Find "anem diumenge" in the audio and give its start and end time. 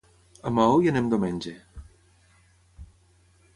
0.91-1.53